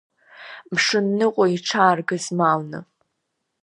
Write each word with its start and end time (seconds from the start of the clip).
Мшынныҟәа 0.73 1.45
иҽааргызмалны. 1.55 2.79